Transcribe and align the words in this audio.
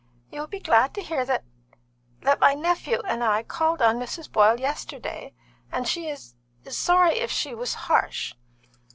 You 0.31 0.39
will 0.39 0.47
be 0.47 0.59
glad 0.59 0.95
to 0.95 1.03
hear 1.03 1.23
that 1.25 1.43
that 2.21 2.39
my 2.39 2.55
nephew 2.55 3.01
and 3.05 3.23
I 3.23 3.43
called 3.43 3.83
on 3.83 3.99
Mrs. 3.99 4.31
Boyle 4.31 4.59
yesterday, 4.59 5.31
and 5.71 5.87
she 5.87 6.07
is 6.09 6.33
sorry 6.67 7.19
if 7.19 7.29
she 7.29 7.53
was 7.53 7.75
harsh. 7.75 8.33